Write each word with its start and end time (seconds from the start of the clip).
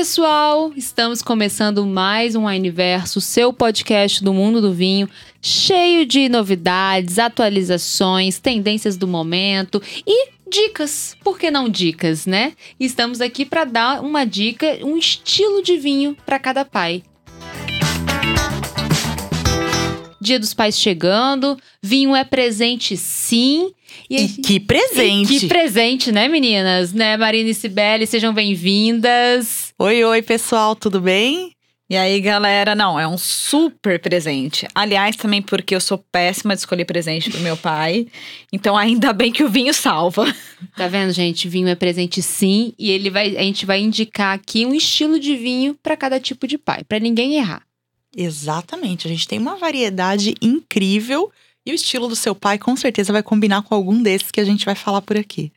pessoal! 0.00 0.72
Estamos 0.74 1.20
começando 1.20 1.84
mais 1.84 2.34
um 2.34 2.46
Universo, 2.46 3.20
seu 3.20 3.52
podcast 3.52 4.24
do 4.24 4.32
mundo 4.32 4.58
do 4.58 4.72
vinho, 4.72 5.06
cheio 5.42 6.06
de 6.06 6.26
novidades, 6.26 7.18
atualizações, 7.18 8.38
tendências 8.38 8.96
do 8.96 9.06
momento 9.06 9.82
e 10.06 10.30
dicas. 10.48 11.14
Por 11.22 11.38
que 11.38 11.50
não 11.50 11.68
dicas, 11.68 12.24
né? 12.24 12.54
Estamos 12.80 13.20
aqui 13.20 13.44
para 13.44 13.66
dar 13.66 14.02
uma 14.02 14.24
dica, 14.24 14.78
um 14.82 14.96
estilo 14.96 15.62
de 15.62 15.76
vinho 15.76 16.16
para 16.24 16.38
cada 16.38 16.64
pai. 16.64 17.02
Dia 20.18 20.38
dos 20.38 20.54
Pais 20.54 20.78
chegando, 20.78 21.58
vinho 21.82 22.16
é 22.16 22.24
presente 22.24 22.96
sim. 22.96 23.70
E, 24.08 24.16
e 24.16 24.28
que 24.28 24.58
presente! 24.58 25.36
E 25.36 25.40
que 25.40 25.46
presente, 25.46 26.10
né, 26.10 26.26
meninas? 26.26 26.94
Né, 26.94 27.18
Marina 27.18 27.50
e 27.50 27.54
Cibele, 27.54 28.06
sejam 28.06 28.32
bem-vindas. 28.32 29.69
Oi, 29.82 30.04
oi, 30.04 30.20
pessoal, 30.20 30.76
tudo 30.76 31.00
bem? 31.00 31.56
E 31.88 31.96
aí, 31.96 32.20
galera, 32.20 32.74
não, 32.74 33.00
é 33.00 33.08
um 33.08 33.16
super 33.16 33.98
presente. 33.98 34.68
Aliás, 34.74 35.16
também 35.16 35.40
porque 35.40 35.74
eu 35.74 35.80
sou 35.80 35.96
péssima 35.96 36.54
de 36.54 36.60
escolher 36.60 36.84
presente 36.84 37.30
pro 37.30 37.40
meu 37.40 37.56
pai. 37.56 38.06
Então, 38.52 38.76
ainda 38.76 39.10
bem 39.14 39.32
que 39.32 39.42
o 39.42 39.48
vinho 39.48 39.72
salva. 39.72 40.26
Tá 40.76 40.86
vendo, 40.86 41.14
gente? 41.14 41.48
Vinho 41.48 41.66
é 41.66 41.74
presente 41.74 42.20
sim, 42.20 42.74
e 42.78 42.90
ele 42.90 43.08
vai, 43.08 43.34
a 43.34 43.40
gente 43.40 43.64
vai 43.64 43.80
indicar 43.80 44.34
aqui 44.34 44.66
um 44.66 44.74
estilo 44.74 45.18
de 45.18 45.34
vinho 45.34 45.74
para 45.82 45.96
cada 45.96 46.20
tipo 46.20 46.46
de 46.46 46.58
pai, 46.58 46.84
para 46.84 46.98
ninguém 46.98 47.36
errar. 47.36 47.62
Exatamente. 48.14 49.06
A 49.06 49.10
gente 49.10 49.26
tem 49.26 49.38
uma 49.38 49.56
variedade 49.56 50.34
incrível 50.42 51.32
e 51.64 51.72
o 51.72 51.74
estilo 51.74 52.06
do 52.06 52.14
seu 52.14 52.34
pai 52.34 52.58
com 52.58 52.76
certeza 52.76 53.14
vai 53.14 53.22
combinar 53.22 53.62
com 53.62 53.74
algum 53.74 54.02
desses 54.02 54.30
que 54.30 54.40
a 54.40 54.44
gente 54.44 54.66
vai 54.66 54.74
falar 54.74 55.00
por 55.00 55.16
aqui. 55.16 55.50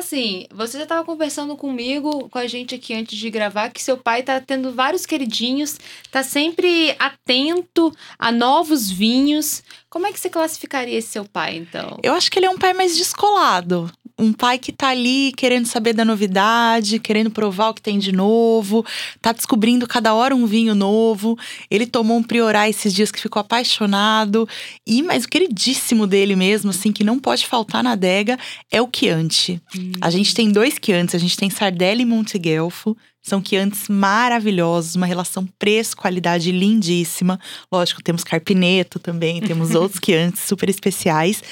Assim, 0.00 0.46
você 0.50 0.78
já 0.78 0.84
estava 0.84 1.04
conversando 1.04 1.54
comigo, 1.56 2.28
com 2.30 2.38
a 2.38 2.46
gente 2.46 2.74
aqui 2.74 2.94
antes 2.94 3.18
de 3.18 3.28
gravar, 3.28 3.68
que 3.68 3.82
seu 3.82 3.98
pai 3.98 4.22
tá 4.22 4.40
tendo 4.40 4.72
vários 4.72 5.04
queridinhos, 5.04 5.78
tá 6.10 6.22
sempre 6.22 6.96
atento 6.98 7.94
a 8.18 8.32
novos 8.32 8.90
vinhos. 8.90 9.62
Como 9.90 10.06
é 10.06 10.12
que 10.12 10.18
você 10.18 10.30
classificaria 10.30 10.96
esse 10.96 11.08
seu 11.08 11.26
pai, 11.26 11.56
então? 11.56 11.98
Eu 12.02 12.14
acho 12.14 12.30
que 12.30 12.38
ele 12.38 12.46
é 12.46 12.50
um 12.50 12.58
pai 12.58 12.72
mais 12.72 12.96
descolado 12.96 13.92
um 14.20 14.32
pai 14.32 14.58
que 14.58 14.70
tá 14.70 14.88
ali 14.88 15.32
querendo 15.36 15.66
saber 15.66 15.92
da 15.92 16.04
novidade, 16.04 16.98
querendo 16.98 17.30
provar 17.30 17.70
o 17.70 17.74
que 17.74 17.82
tem 17.82 17.98
de 17.98 18.12
novo, 18.12 18.84
tá 19.20 19.32
descobrindo 19.32 19.86
cada 19.86 20.14
hora 20.14 20.36
um 20.36 20.46
vinho 20.46 20.74
novo. 20.74 21.38
Ele 21.70 21.86
tomou 21.86 22.18
um 22.18 22.22
Priorá 22.22 22.68
esses 22.68 22.92
dias 22.92 23.10
que 23.10 23.20
ficou 23.20 23.40
apaixonado. 23.40 24.48
E, 24.86 25.02
mas 25.02 25.24
o 25.24 25.28
queridíssimo 25.28 26.06
dele 26.06 26.36
mesmo, 26.36 26.70
assim, 26.70 26.92
que 26.92 27.02
não 27.02 27.18
pode 27.18 27.46
faltar 27.46 27.82
na 27.82 27.92
adega, 27.92 28.38
é 28.70 28.80
o 28.80 28.88
Chianti. 28.94 29.60
Hum. 29.74 29.92
A 30.00 30.10
gente 30.10 30.34
tem 30.34 30.52
dois 30.52 30.74
Chiantis, 30.80 31.14
a 31.14 31.18
gente 31.18 31.36
tem 31.36 31.50
Sardelli 31.50 32.02
e 32.02 32.06
Monteguelfo. 32.06 32.96
São 33.22 33.40
quiantes 33.40 33.86
maravilhosos, 33.88 34.94
uma 34.94 35.04
relação 35.04 35.46
preço-qualidade 35.58 36.50
lindíssima. 36.50 37.38
Lógico, 37.70 38.02
temos 38.02 38.24
Carpineto 38.24 38.98
também, 38.98 39.42
temos 39.42 39.74
outros 39.76 40.00
quiantes 40.00 40.42
super 40.42 40.70
especiais. 40.70 41.42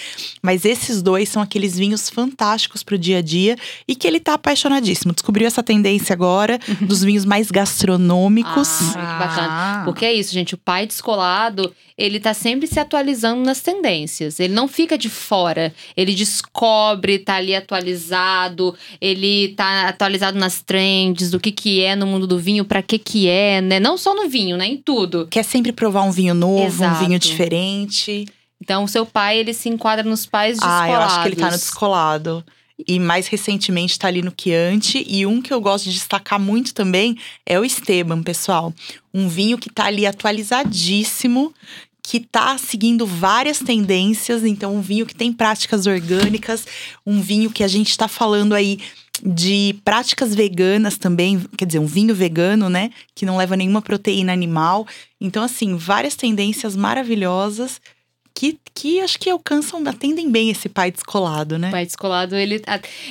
Mas 0.42 0.64
esses 0.64 1.02
dois 1.02 1.28
são 1.28 1.42
aqueles 1.42 1.78
vinhos 1.78 2.08
fantásticos 2.08 2.82
para 2.82 2.94
o 2.94 2.98
dia 2.98 3.18
a 3.18 3.22
dia 3.22 3.56
e 3.86 3.94
que 3.94 4.06
ele 4.06 4.18
tá 4.18 4.34
apaixonadíssimo. 4.34 5.12
Descobriu 5.12 5.46
essa 5.46 5.62
tendência 5.62 6.14
agora 6.14 6.58
dos 6.80 7.04
vinhos 7.04 7.26
mais 7.26 7.50
gastronômicos. 7.50 8.68
Ah, 8.80 9.18
que 9.18 9.26
bacana. 9.26 9.84
Porque 9.84 10.06
é 10.06 10.12
isso, 10.14 10.32
gente. 10.32 10.54
O 10.54 10.58
pai 10.58 10.86
descolado, 10.86 11.74
ele 11.98 12.18
tá 12.18 12.32
sempre 12.32 12.66
se 12.66 12.80
atualizando 12.80 13.42
nas 13.42 13.60
tendências. 13.60 14.40
Ele 14.40 14.54
não 14.54 14.68
fica 14.68 14.96
de 14.96 15.10
fora. 15.10 15.74
Ele 15.94 16.14
descobre, 16.14 17.18
tá 17.18 17.34
ali 17.34 17.54
atualizado, 17.54 18.74
ele 19.00 19.48
tá 19.48 19.88
atualizado 19.88 20.38
nas 20.38 20.62
trends, 20.62 21.30
do 21.30 21.38
que 21.38 21.57
que 21.58 21.82
é 21.82 21.96
no 21.96 22.06
mundo 22.06 22.24
do 22.24 22.38
vinho, 22.38 22.64
para 22.64 22.80
que 22.80 22.98
que 23.00 23.28
é, 23.28 23.60
né? 23.60 23.80
Não 23.80 23.98
só 23.98 24.14
no 24.14 24.28
vinho, 24.28 24.56
né? 24.56 24.68
Em 24.68 24.76
tudo. 24.76 25.26
Quer 25.28 25.42
sempre 25.42 25.72
provar 25.72 26.04
um 26.04 26.12
vinho 26.12 26.32
novo, 26.32 26.64
Exato. 26.64 27.02
um 27.02 27.06
vinho 27.06 27.18
diferente. 27.18 28.26
Então, 28.62 28.84
o 28.84 28.88
seu 28.88 29.04
pai, 29.04 29.38
ele 29.38 29.52
se 29.52 29.68
enquadra 29.68 30.08
nos 30.08 30.24
pais 30.24 30.56
descolados. 30.56 30.88
Ah, 30.88 30.90
eu 30.90 31.00
acho 31.00 31.22
que 31.22 31.28
ele 31.28 31.36
tá 31.36 31.50
no 31.50 31.56
descolado. 31.56 32.44
E 32.86 33.00
mais 33.00 33.26
recentemente 33.26 33.98
tá 33.98 34.06
ali 34.06 34.22
no 34.22 34.32
Chianti. 34.40 35.04
E 35.08 35.26
um 35.26 35.42
que 35.42 35.52
eu 35.52 35.60
gosto 35.60 35.86
de 35.86 35.94
destacar 35.94 36.38
muito 36.38 36.72
também 36.72 37.16
é 37.44 37.58
o 37.58 37.64
Esteban, 37.64 38.22
pessoal. 38.22 38.72
Um 39.12 39.28
vinho 39.28 39.58
que 39.58 39.68
tá 39.68 39.86
ali 39.86 40.06
atualizadíssimo, 40.06 41.52
que 42.04 42.20
tá 42.20 42.56
seguindo 42.56 43.04
várias 43.04 43.58
tendências. 43.58 44.44
Então, 44.44 44.76
um 44.76 44.80
vinho 44.80 45.06
que 45.06 45.14
tem 45.14 45.32
práticas 45.32 45.88
orgânicas, 45.88 46.66
um 47.04 47.20
vinho 47.20 47.50
que 47.50 47.64
a 47.64 47.68
gente 47.68 47.98
tá 47.98 48.06
falando 48.06 48.54
aí 48.54 48.78
de 49.24 49.74
práticas 49.84 50.34
veganas 50.34 50.98
também, 50.98 51.40
quer 51.56 51.64
dizer, 51.64 51.78
um 51.78 51.86
vinho 51.86 52.14
vegano, 52.14 52.68
né? 52.68 52.90
Que 53.14 53.26
não 53.26 53.36
leva 53.36 53.56
nenhuma 53.56 53.82
proteína 53.82 54.32
animal. 54.32 54.86
Então, 55.20 55.42
assim, 55.42 55.76
várias 55.76 56.14
tendências 56.14 56.76
maravilhosas 56.76 57.80
que, 58.38 58.56
que 58.72 59.00
acho 59.00 59.18
que 59.18 59.28
alcançam, 59.28 59.82
atendem 59.84 60.30
bem 60.30 60.48
esse 60.48 60.68
pai 60.68 60.92
descolado, 60.92 61.58
né? 61.58 61.68
O 61.68 61.70
pai 61.72 61.84
descolado, 61.84 62.36
ele, 62.36 62.62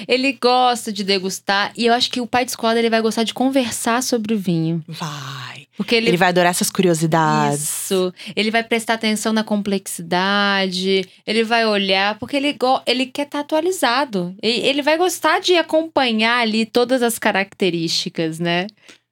ele 0.07 0.31
gosta 0.31 0.89
de 0.89 1.03
degustar. 1.03 1.73
E 1.75 1.85
eu 1.85 1.93
acho 1.93 2.09
que 2.09 2.21
o 2.21 2.25
pai 2.25 2.45
descolado, 2.45 2.79
ele 2.79 2.89
vai 2.89 3.01
gostar 3.01 3.23
de 3.23 3.33
conversar 3.33 4.01
sobre 4.01 4.33
o 4.33 4.39
vinho. 4.39 4.81
Vai. 4.87 5.67
Porque 5.75 5.95
ele, 5.95 6.07
ele 6.07 6.17
vai 6.17 6.29
adorar 6.29 6.51
essas 6.51 6.71
curiosidades. 6.71 7.61
Isso. 7.61 8.13
Ele 8.37 8.49
vai 8.49 8.63
prestar 8.63 8.93
atenção 8.93 9.33
na 9.33 9.43
complexidade. 9.43 11.05
Ele 11.25 11.43
vai 11.43 11.65
olhar, 11.65 12.17
porque 12.17 12.37
ele, 12.37 12.57
ele 12.85 13.05
quer 13.07 13.23
estar 13.23 13.39
tá 13.39 13.39
atualizado. 13.41 14.33
Ele 14.41 14.81
vai 14.81 14.97
gostar 14.97 15.41
de 15.41 15.57
acompanhar 15.57 16.39
ali 16.39 16.65
todas 16.65 17.03
as 17.03 17.19
características, 17.19 18.39
né? 18.39 18.67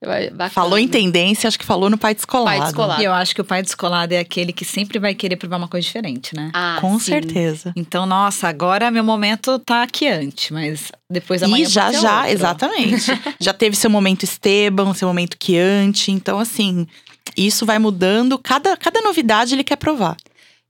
Bacana. 0.06 0.50
Falou 0.50 0.78
em 0.78 0.88
tendência, 0.88 1.48
acho 1.48 1.58
que 1.60 1.66
falou 1.66 1.90
no 1.90 1.98
pai 1.98 2.14
descolado. 2.16 2.58
pai 2.58 2.66
descolado. 2.68 3.02
E 3.02 3.06
eu 3.06 3.14
acho 3.14 3.34
que 3.36 3.42
o 3.42 3.46
pai 3.46 3.62
descolado 3.62 4.14
é 4.14 4.20
aquele 4.20 4.54
que 4.54 4.64
sempre 4.64 5.00
vai 5.00 5.14
querer 5.16 5.36
provar 5.36 5.58
uma 5.58 5.68
coisa 5.68 5.86
diferente, 5.86 6.36
né? 6.36 6.52
Ah, 6.54 6.78
Com 6.82 6.98
sim. 7.00 7.06
certeza. 7.06 7.74
Então, 7.76 8.06
nossa, 8.06 8.48
agora 8.48 8.90
meu 8.92 9.04
momento 9.04 9.60
tá 9.60 9.84
aqui 9.84 10.08
antes, 10.08 10.52
mas 10.52 10.92
depois 11.10 11.42
da 11.42 11.48
manhã 11.48 11.64
E 11.64 11.68
já, 11.68 11.92
já, 11.92 12.18
outro. 12.20 12.32
exatamente. 12.34 13.12
já 13.40 13.54
teve 13.54 13.76
seu 13.76 13.90
momento 13.90 14.24
Esteban, 14.24 14.94
seu 14.94 15.08
momento 15.08 15.38
Chianti. 15.44 16.12
Então, 16.12 16.40
assim, 16.40 16.88
isso 17.36 17.66
vai 17.66 17.80
mudando. 17.80 18.38
Cada, 18.38 18.76
cada 18.78 19.02
novidade 19.02 19.54
ele 19.56 19.64
quer 19.64 19.76
provar. 19.78 20.16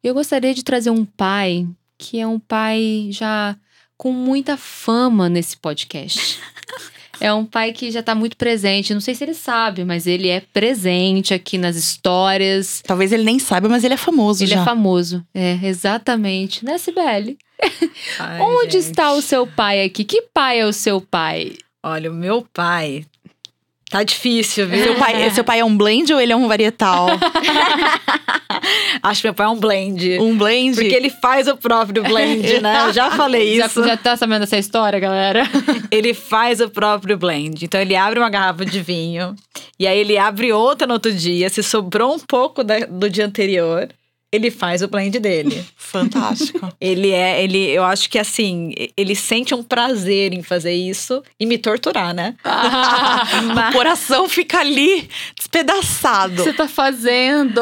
Eu 0.03 0.13
gostaria 0.13 0.53
de 0.53 0.63
trazer 0.63 0.89
um 0.91 1.03
pai 1.03 1.67
que 1.97 2.19
é 2.19 2.27
um 2.27 2.37
pai 2.39 3.07
já 3.11 3.55
com 3.97 4.11
muita 4.11 4.57
fama 4.57 5.29
nesse 5.29 5.55
podcast. 5.57 6.37
É 7.19 7.33
um 7.33 7.45
pai 7.45 7.71
que 7.71 7.91
já 7.91 8.01
tá 8.03 8.13
muito 8.15 8.37
presente. 8.37 8.93
Não 8.93 9.01
sei 9.01 9.15
se 9.15 9.23
ele 9.23 9.33
sabe, 9.33 9.83
mas 9.83 10.07
ele 10.07 10.29
é 10.29 10.41
presente 10.41 11.33
aqui 11.33 11.57
nas 11.57 11.75
histórias. 11.75 12.81
Talvez 12.85 13.11
ele 13.11 13.23
nem 13.23 13.39
saiba, 13.39 13.69
mas 13.69 13.83
ele 13.83 13.93
é 13.93 13.97
famoso 13.97 14.43
ele 14.43 14.49
já. 14.51 14.55
Ele 14.57 14.61
é 14.61 14.65
famoso. 14.65 15.25
É, 15.33 15.59
exatamente. 15.63 16.63
Né, 16.63 16.77
Sibeli? 16.77 17.37
Ai, 18.19 18.39
Onde 18.43 18.73
gente. 18.73 18.91
está 18.91 19.13
o 19.13 19.21
seu 19.21 19.47
pai 19.47 19.83
aqui? 19.83 20.03
Que 20.03 20.23
pai 20.33 20.59
é 20.59 20.65
o 20.65 20.73
seu 20.73 20.99
pai? 20.99 21.53
Olha, 21.83 22.11
o 22.11 22.15
meu 22.15 22.45
pai 22.53 23.05
Tá 23.89 24.03
difícil, 24.03 24.67
viu? 24.67 24.83
Seu 24.83 24.95
pai, 24.95 25.29
seu 25.31 25.43
pai 25.43 25.59
é 25.59 25.65
um 25.65 25.77
blend 25.77 26.11
ou 26.13 26.19
ele 26.19 26.33
é 26.33 26.35
um 26.35 26.47
varietal? 26.47 27.07
Acho 29.01 29.21
que 29.21 29.27
meu 29.27 29.33
pai 29.33 29.45
é 29.45 29.49
um 29.49 29.59
blend. 29.59 30.19
Um 30.19 30.37
blend? 30.37 30.75
Porque 30.75 30.95
ele 30.95 31.09
faz 31.09 31.47
o 31.47 31.55
próprio 31.55 32.01
blend, 32.03 32.61
né? 32.61 32.87
Eu 32.87 32.93
já 32.93 33.11
falei 33.11 33.57
isso. 33.57 33.81
Já, 33.81 33.89
já 33.89 33.97
tá 33.97 34.17
sabendo 34.17 34.43
essa 34.43 34.57
história, 34.57 34.99
galera? 34.99 35.43
ele 35.91 36.13
faz 36.13 36.59
o 36.59 36.69
próprio 36.69 37.15
blend. 37.17 37.63
Então 37.63 37.79
ele 37.79 37.95
abre 37.95 38.17
uma 38.17 38.29
garrafa 38.29 38.65
de 38.65 38.81
vinho. 38.81 39.35
E 39.79 39.85
aí 39.85 39.99
ele 39.99 40.17
abre 40.17 40.51
outra 40.51 40.87
no 40.87 40.93
outro 40.93 41.13
dia. 41.13 41.47
Se 41.49 41.61
sobrou 41.61 42.15
um 42.15 42.19
pouco 42.19 42.63
da, 42.63 42.79
do 42.79 43.09
dia 43.09 43.25
anterior 43.25 43.89
ele 44.35 44.51
faz 44.51 44.81
o 44.81 44.87
blend 44.87 45.19
dele. 45.19 45.65
Fantástico. 45.75 46.71
ele 46.79 47.11
é, 47.11 47.43
ele, 47.43 47.69
eu 47.69 47.83
acho 47.83 48.09
que 48.09 48.19
assim, 48.19 48.73
ele 48.95 49.15
sente 49.15 49.53
um 49.53 49.63
prazer 49.63 50.33
em 50.33 50.43
fazer 50.43 50.73
isso 50.73 51.23
e 51.39 51.45
me 51.45 51.57
torturar, 51.57 52.13
né? 52.13 52.35
Ah, 52.43 53.23
o 53.69 53.73
coração 53.73 54.27
fica 54.27 54.59
ali 54.59 55.09
despedaçado. 55.37 56.43
Você 56.43 56.53
tá 56.53 56.67
fazendo? 56.67 57.61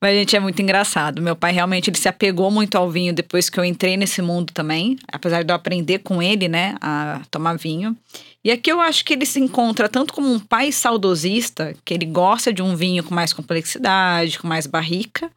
Mas 0.00 0.16
gente 0.16 0.36
é 0.36 0.40
muito 0.40 0.60
engraçado. 0.60 1.20
Meu 1.20 1.36
pai 1.36 1.52
realmente 1.52 1.90
ele 1.90 1.98
se 1.98 2.08
apegou 2.08 2.50
muito 2.50 2.76
ao 2.76 2.90
vinho 2.90 3.12
depois 3.12 3.50
que 3.50 3.58
eu 3.58 3.64
entrei 3.64 3.96
nesse 3.96 4.22
mundo 4.22 4.52
também, 4.52 4.96
apesar 5.12 5.42
de 5.42 5.52
eu 5.52 5.56
aprender 5.56 5.98
com 5.98 6.22
ele, 6.22 6.48
né, 6.48 6.74
a 6.80 7.20
tomar 7.30 7.56
vinho. 7.56 7.96
E 8.44 8.50
aqui 8.50 8.72
eu 8.72 8.80
acho 8.80 9.04
que 9.04 9.12
ele 9.12 9.24
se 9.24 9.38
encontra 9.38 9.88
tanto 9.88 10.12
como 10.12 10.32
um 10.32 10.38
pai 10.38 10.72
saudosista, 10.72 11.74
que 11.84 11.94
ele 11.94 12.06
gosta 12.06 12.52
de 12.52 12.60
um 12.60 12.74
vinho 12.74 13.04
com 13.04 13.14
mais 13.14 13.32
complexidade, 13.32 14.38
com 14.38 14.48
mais 14.48 14.66
barrica, 14.66 15.30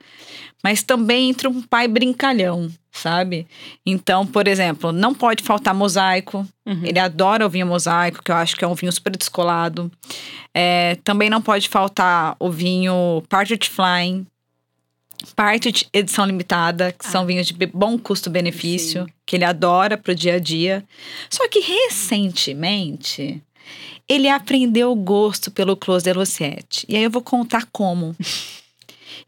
mas 0.64 0.82
também 0.82 1.30
entre 1.30 1.48
um 1.48 1.62
pai 1.62 1.88
brincalhão, 1.88 2.72
sabe? 2.92 3.46
Então, 3.86 4.26
por 4.26 4.48
exemplo, 4.48 4.92
não 4.92 5.14
pode 5.14 5.44
faltar 5.44 5.76
mosaico. 5.76 6.48
Uhum. 6.66 6.82
Ele 6.84 6.98
adora 6.98 7.46
o 7.46 7.50
vinho 7.50 7.68
mosaico, 7.68 8.24
que 8.24 8.32
eu 8.32 8.36
acho 8.36 8.56
que 8.56 8.66
é 8.66 8.68
um 8.68 8.74
vinho 8.74 8.92
super 8.92 9.16
descolado. 9.16 9.92
É, 10.52 10.98
também 11.04 11.30
não 11.30 11.42
pode 11.42 11.70
faltar 11.70 12.36
o 12.40 12.50
vinho 12.50 13.22
Partridge 13.30 13.70
Flying, 13.70 14.26
parte 15.26 15.72
de 15.72 15.88
edição 15.92 16.26
limitada, 16.26 16.92
que 16.92 17.06
ah. 17.06 17.10
são 17.10 17.26
vinhos 17.26 17.48
de 17.48 17.66
bom 17.68 17.98
custo-benefício, 17.98 19.08
que 19.26 19.36
ele 19.36 19.44
adora 19.44 19.98
pro 19.98 20.16
dia 20.16 20.36
a 20.36 20.40
dia. 20.40 20.84
Só 21.30 21.48
que 21.48 21.60
recentemente 21.60 23.42
Ele 24.08 24.30
aprendeu 24.30 24.92
o 24.92 24.96
gosto 24.96 25.50
pelo 25.50 25.76
Clos 25.76 26.04
de 26.04 26.14
Luciette. 26.14 26.86
E 26.88 26.96
aí 26.96 27.04
eu 27.04 27.10
vou 27.10 27.22
contar 27.22 27.68
como. 27.72 28.16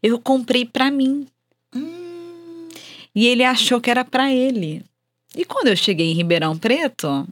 Eu 0.00 0.20
comprei 0.20 0.64
pra 0.64 0.92
mim. 0.92 1.26
Hum, 1.74 2.68
E 3.12 3.26
ele 3.26 3.42
achou 3.42 3.80
que 3.80 3.90
era 3.90 4.04
pra 4.04 4.32
ele. 4.32 4.84
E 5.34 5.44
quando 5.44 5.66
eu 5.66 5.76
cheguei 5.76 6.12
em 6.12 6.14
Ribeirão 6.14 6.56
Preto, 6.56 7.26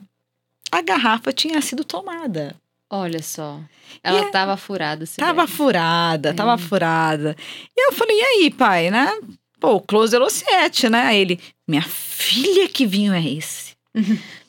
a 0.73 0.83
garrafa 0.83 1.33
tinha 1.33 1.61
sido 1.61 1.85
tomada. 1.85 2.57
Olha 2.91 3.21
só. 3.23 3.61
Ela 4.03 4.21
é- 4.21 4.31
tava 4.31 4.56
furada. 4.56 5.06
se 5.06 5.17
Tava 5.17 5.47
bem. 5.47 5.55
furada, 5.55 6.33
tava 6.35 6.55
É. 6.55 6.59
furada. 6.59 7.37
E 7.77 7.88
eu 7.88 7.93
falei, 7.93 8.17
e 8.17 8.23
aí, 8.23 8.50
pai, 8.50 8.91
né? 8.91 9.12
Pô, 9.59 9.81
Close 9.81 10.12
de 10.12 10.19
Luciette, 10.19 10.88
né? 10.88 11.03
Aí 11.03 11.19
ele, 11.19 11.41
minha 11.67 11.83
filha, 11.83 12.69
que 12.69 12.87
vinho 12.87 13.12
é 13.12 13.25
esse? 13.27 13.75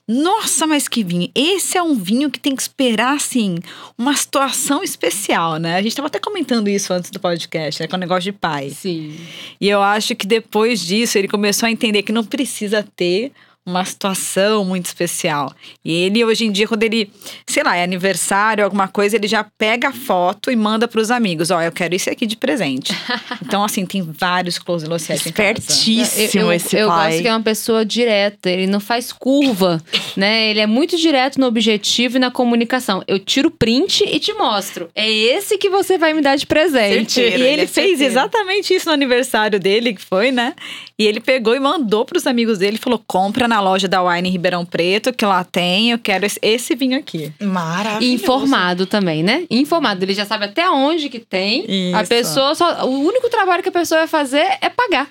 Nossa, 0.07 0.65
mas 0.65 0.87
que 0.87 1.03
vinho. 1.03 1.29
Esse 1.35 1.77
é 1.77 1.83
um 1.83 1.93
vinho 1.95 2.29
que 2.31 2.39
tem 2.39 2.55
que 2.55 2.61
esperar, 2.61 3.15
assim, 3.15 3.55
uma 3.97 4.15
situação 4.15 4.81
especial, 4.83 5.57
né? 5.57 5.75
A 5.75 5.81
gente 5.81 5.95
tava 5.95 6.07
até 6.07 6.17
comentando 6.19 6.69
isso 6.69 6.93
antes 6.93 7.09
do 7.11 7.19
podcast, 7.19 7.81
né? 7.81 7.87
Com 7.87 7.95
o 7.97 7.99
negócio 7.99 8.23
de 8.23 8.31
pai. 8.31 8.69
Sim. 8.69 9.17
E 9.59 9.67
eu 9.67 9.81
acho 9.81 10.15
que 10.15 10.25
depois 10.27 10.79
disso 10.79 11.17
ele 11.17 11.27
começou 11.27 11.67
a 11.67 11.71
entender 11.71 12.03
que 12.03 12.11
não 12.13 12.23
precisa 12.23 12.85
ter 12.95 13.33
uma 13.67 13.83
situação 13.83 14.63
muito 14.63 14.85
especial. 14.85 15.53
E 15.83 15.91
ele, 15.91 16.23
hoje 16.23 16.45
em 16.45 16.51
dia, 16.51 16.65
quando 16.67 16.83
ele, 16.83 17.11
sei 17.45 17.63
lá, 17.63 17.75
é 17.75 17.83
aniversário, 17.83 18.63
alguma 18.63 18.87
coisa, 18.87 19.17
ele 19.17 19.27
já 19.27 19.43
pega 19.43 19.89
a 19.89 19.91
foto 19.91 20.49
e 20.49 20.55
manda 20.55 20.87
pros 20.87 21.11
amigos: 21.11 21.51
Ó, 21.51 21.61
eu 21.61 21.71
quero 21.71 21.93
isso 21.93 22.09
aqui 22.09 22.25
de 22.25 22.37
presente. 22.37 22.93
então, 23.45 23.63
assim, 23.63 23.85
tem 23.85 24.01
vários 24.01 24.57
close 24.57 24.85
Luciette 24.87 25.27
em 25.27 25.31
casa. 25.33 25.59
Espertíssimo 25.59 26.43
eu, 26.43 26.47
eu, 26.47 26.53
esse 26.53 26.77
eu 26.77 26.87
pai. 26.87 27.09
gosto 27.09 27.21
que 27.21 27.27
é 27.27 27.31
uma 27.33 27.43
pessoa 27.43 27.85
direta, 27.85 28.49
ele 28.49 28.67
não 28.67 28.79
faz 28.79 29.11
curva, 29.11 29.81
né? 30.15 30.49
Ele 30.49 30.61
é 30.61 30.67
muito 30.67 30.95
direto 30.95 31.37
no 31.37 31.45
objetivo 31.45 32.15
e 32.15 32.19
na 32.19 32.31
comunicação. 32.31 33.03
Eu 33.05 33.19
tiro 33.19 33.51
print 33.51 34.05
e 34.07 34.17
te 34.17 34.33
mostro. 34.33 34.89
É 34.95 35.11
esse 35.11 35.57
que 35.57 35.69
você 35.69 35.97
vai 35.97 36.13
me 36.13 36.21
dar 36.21 36.37
de 36.37 36.45
presente. 36.45 37.13
Certeiro. 37.13 37.43
E 37.43 37.47
ele 37.47 37.57
ele, 37.57 37.61
é 37.63 37.67
fez 37.67 37.89
certeiro. 37.89 38.11
exatamente 38.13 38.73
isso 38.73 38.87
no 38.87 38.93
aniversário 38.93 39.59
dele, 39.59 39.93
que 39.93 40.01
foi, 40.01 40.31
né? 40.31 40.53
E 40.97 41.05
ele 41.05 41.19
pegou 41.19 41.55
e 41.55 41.59
mandou 41.59 42.05
pros 42.05 42.25
amigos 42.25 42.59
dele, 42.59 42.77
falou: 42.77 43.01
compra 43.05 43.47
na 43.47 43.56
loja 43.59 43.87
da 43.87 44.01
Wine 44.03 44.29
em 44.29 44.31
Ribeirão 44.31 44.65
Preto, 44.65 45.13
que 45.13 45.25
lá 45.25 45.43
tem, 45.43 45.91
eu 45.91 45.99
quero 45.99 46.25
esse, 46.25 46.39
esse 46.41 46.75
vinho 46.75 46.97
aqui. 46.97 47.31
Maravilhoso. 47.41 48.05
E 48.05 48.13
informado 48.13 48.85
também, 48.85 49.23
né? 49.23 49.45
Informado. 49.49 50.03
Ele 50.03 50.13
já 50.13 50.25
sabe 50.25 50.45
até 50.45 50.69
onde 50.69 51.09
que 51.09 51.19
tem. 51.19 51.65
A 51.93 52.01
Isso. 52.01 52.09
pessoa 52.09 52.55
só. 52.55 52.85
O 52.85 52.99
único 53.05 53.29
trabalho 53.29 53.63
que 53.63 53.69
a 53.69 53.71
pessoa 53.71 53.99
vai 54.01 54.07
fazer 54.07 54.45
é 54.61 54.69
pagar. 54.69 55.07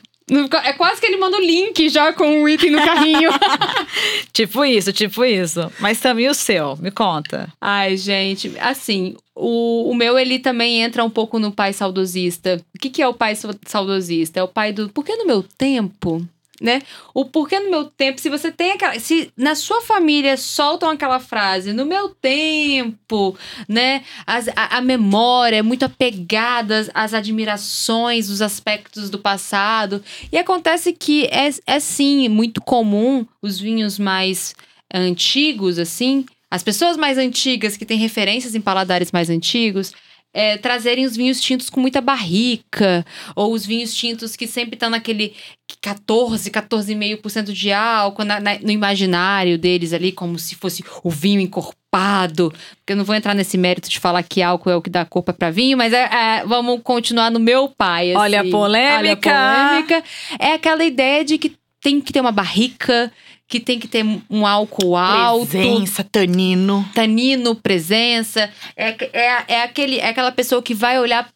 É 0.64 0.72
quase 0.72 1.00
que 1.00 1.06
ele 1.06 1.18
manda 1.18 1.36
o 1.36 1.40
link 1.40 1.88
já 1.88 2.12
com 2.12 2.42
o 2.42 2.48
item 2.48 2.70
no 2.70 2.78
carrinho. 2.84 3.30
Tipo 4.32 4.64
isso, 4.64 4.92
tipo 4.92 5.24
isso. 5.24 5.70
Mas 5.78 6.00
também 6.00 6.28
o 6.28 6.34
seu, 6.34 6.76
me 6.76 6.90
conta. 6.90 7.48
Ai, 7.60 7.96
gente, 7.96 8.52
assim, 8.60 9.16
o, 9.34 9.88
o 9.90 9.94
meu 9.94 10.18
ele 10.18 10.38
também 10.38 10.82
entra 10.82 11.04
um 11.04 11.10
pouco 11.10 11.38
no 11.38 11.52
pai 11.52 11.72
saudosista. 11.72 12.60
O 12.74 12.78
que, 12.78 12.90
que 12.90 13.00
é 13.02 13.08
o 13.08 13.14
pai 13.14 13.34
sa- 13.34 13.54
saudosista? 13.66 14.40
É 14.40 14.42
o 14.42 14.48
pai 14.48 14.72
do. 14.72 14.88
Por 14.88 15.04
que 15.04 15.14
no 15.16 15.26
meu 15.26 15.42
tempo? 15.56 16.26
Né? 16.60 16.80
O 17.12 17.24
porquê 17.26 17.60
no 17.60 17.70
meu 17.70 17.84
tempo, 17.84 18.18
se 18.18 18.30
você 18.30 18.50
tem 18.50 18.72
aquela. 18.72 18.98
Se 18.98 19.30
na 19.36 19.54
sua 19.54 19.82
família 19.82 20.38
soltam 20.38 20.88
aquela 20.88 21.20
frase, 21.20 21.74
no 21.74 21.84
meu 21.84 22.08
tempo, 22.08 23.36
né? 23.68 24.02
As- 24.26 24.48
a, 24.56 24.78
a 24.78 24.80
memória 24.80 25.56
é 25.56 25.62
muito 25.62 25.84
apegada 25.84 26.78
às- 26.78 26.90
às 26.94 27.12
admirações, 27.14 28.30
os 28.30 28.40
aspectos 28.40 29.10
do 29.10 29.18
passado. 29.18 30.02
E 30.32 30.38
acontece 30.38 30.92
que 30.94 31.26
é, 31.26 31.50
é 31.66 31.78
sim 31.78 32.28
muito 32.28 32.60
comum 32.62 33.26
os 33.42 33.58
vinhos 33.60 33.98
mais 33.98 34.54
antigos, 34.92 35.78
assim, 35.78 36.24
as 36.50 36.62
pessoas 36.62 36.96
mais 36.96 37.18
antigas 37.18 37.76
que 37.76 37.84
têm 37.84 37.98
referências 37.98 38.54
em 38.54 38.60
paladares 38.60 39.12
mais 39.12 39.28
antigos. 39.28 39.92
É, 40.38 40.58
trazerem 40.58 41.06
os 41.06 41.16
vinhos 41.16 41.40
tintos 41.40 41.70
com 41.70 41.80
muita 41.80 42.02
barrica, 42.02 43.04
ou 43.34 43.54
os 43.54 43.64
vinhos 43.64 43.94
tintos 43.94 44.36
que 44.36 44.46
sempre 44.46 44.74
estão 44.76 44.90
naquele 44.90 45.32
14, 45.80 46.50
14,5% 46.50 47.52
de 47.54 47.72
álcool 47.72 48.24
na- 48.24 48.38
na- 48.38 48.58
no 48.58 48.70
imaginário 48.70 49.56
deles 49.56 49.94
ali, 49.94 50.12
como 50.12 50.38
se 50.38 50.54
fosse 50.54 50.84
o 51.02 51.10
vinho 51.10 51.40
encorpado. 51.40 52.52
Porque 52.76 52.92
eu 52.92 52.96
não 52.96 53.04
vou 53.04 53.14
entrar 53.14 53.34
nesse 53.34 53.56
mérito 53.56 53.88
de 53.88 53.98
falar 53.98 54.22
que 54.22 54.42
álcool 54.42 54.70
é 54.70 54.76
o 54.76 54.82
que 54.82 54.90
dá 54.90 55.04
cor 55.06 55.22
para 55.22 55.50
vinho, 55.50 55.78
mas 55.78 55.92
é, 55.94 56.02
é, 56.04 56.44
vamos 56.46 56.80
continuar 56.82 57.30
no 57.30 57.40
meu 57.40 57.68
pai. 57.70 58.10
assim. 58.10 58.20
Olha 58.20 58.40
a 58.42 58.44
polêmica. 58.44 58.98
Olha 58.98 59.12
a 59.12 59.16
polêmica. 59.16 60.04
É 60.38 60.52
aquela 60.52 60.84
ideia 60.84 61.24
de 61.24 61.38
que 61.38 61.56
tem 61.80 61.98
que 62.00 62.12
ter 62.12 62.20
uma 62.20 62.32
barrica, 62.32 63.10
que 63.48 63.60
tem 63.60 63.78
que 63.78 63.86
ter 63.86 64.04
um 64.28 64.46
álcool 64.46 64.96
alto 64.96 65.46
Presença, 65.46 66.04
tanino. 66.04 66.88
tanino, 66.94 67.54
presença. 67.54 68.50
É, 68.76 68.88
é, 69.12 69.44
é, 69.48 69.62
aquele, 69.62 69.98
é 69.98 70.08
aquela 70.08 70.32
pessoa 70.32 70.62
que 70.62 70.74
vai 70.74 70.98
olhar 70.98 71.28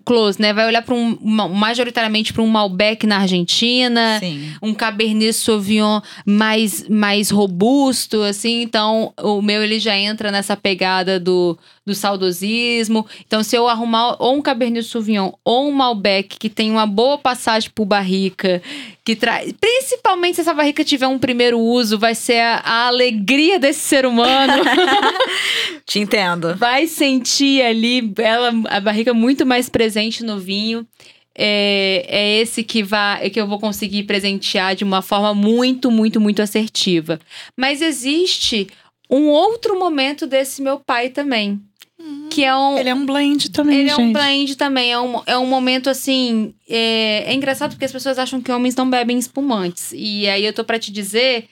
close, 0.00 0.40
né? 0.40 0.52
Vai 0.52 0.66
olhar 0.66 0.82
para 0.82 0.94
um 0.94 1.16
majoritariamente 1.22 2.32
para 2.32 2.42
um 2.42 2.46
Malbec 2.46 3.06
na 3.06 3.18
Argentina, 3.18 4.18
Sim. 4.20 4.52
um 4.62 4.74
Cabernet 4.74 5.32
Sauvignon 5.32 6.00
mais 6.24 6.88
mais 6.88 7.30
robusto, 7.30 8.22
assim. 8.22 8.62
Então, 8.62 9.12
o 9.20 9.40
meu 9.40 9.62
ele 9.62 9.78
já 9.78 9.96
entra 9.96 10.30
nessa 10.30 10.56
pegada 10.56 11.18
do, 11.18 11.58
do 11.84 11.94
saudosismo. 11.94 13.06
Então, 13.26 13.42
se 13.42 13.56
eu 13.56 13.66
arrumar 13.68 14.16
ou 14.18 14.36
um 14.36 14.42
Cabernet 14.42 14.86
Sauvignon 14.86 15.32
ou 15.44 15.68
um 15.68 15.72
Malbec 15.72 16.36
que 16.38 16.50
tem 16.50 16.70
uma 16.70 16.86
boa 16.86 17.18
passagem 17.18 17.70
por 17.74 17.84
barrica, 17.84 18.62
que 19.04 19.14
traz, 19.14 19.52
principalmente 19.52 20.34
se 20.34 20.40
essa 20.40 20.52
barrica 20.52 20.84
tiver 20.84 21.06
um 21.06 21.18
primeiro 21.18 21.58
uso, 21.58 21.98
vai 21.98 22.14
ser 22.14 22.40
a, 22.40 22.56
a 22.64 22.86
alegria 22.88 23.58
desse 23.58 23.80
ser 23.80 24.04
humano. 24.04 24.62
Te 25.86 26.00
entendo. 26.00 26.56
vai 26.56 26.88
sentir 26.88 27.62
ali 27.62 28.12
ela, 28.18 28.52
a 28.68 28.80
barriga 28.80 29.14
muito 29.14 29.46
mais 29.46 29.68
presente 29.68 29.85
no 30.24 30.38
vinho. 30.38 30.86
É, 31.38 32.06
é 32.08 32.40
esse 32.40 32.64
que, 32.64 32.82
vai, 32.82 33.28
que 33.28 33.38
eu 33.38 33.46
vou 33.46 33.58
conseguir 33.58 34.04
presentear 34.04 34.74
de 34.74 34.84
uma 34.84 35.02
forma 35.02 35.34
muito, 35.34 35.90
muito, 35.90 36.18
muito 36.18 36.40
assertiva. 36.40 37.18
Mas 37.54 37.82
existe 37.82 38.66
um 39.10 39.26
outro 39.26 39.78
momento 39.78 40.26
desse 40.26 40.62
meu 40.62 40.80
pai 40.80 41.10
também. 41.10 41.60
Que 42.30 42.44
é 42.44 42.54
um. 42.54 42.78
Ele 42.78 42.88
é 42.88 42.94
um 42.94 43.06
blend 43.06 43.50
também, 43.50 43.80
Ele 43.80 43.90
é 43.90 43.94
gente. 43.94 44.02
um 44.02 44.12
blend 44.12 44.56
também, 44.56 44.92
é 44.92 45.00
um, 45.00 45.22
é 45.26 45.38
um 45.38 45.46
momento 45.46 45.88
assim. 45.88 46.54
É, 46.68 47.24
é 47.26 47.34
engraçado 47.34 47.70
porque 47.70 47.84
as 47.84 47.92
pessoas 47.92 48.18
acham 48.18 48.40
que 48.40 48.52
homens 48.52 48.76
não 48.76 48.88
bebem 48.88 49.18
espumantes. 49.18 49.92
E 49.94 50.28
aí 50.28 50.44
eu 50.44 50.52
tô 50.52 50.62
pra 50.62 50.78
te 50.78 50.92
dizer 50.92 51.48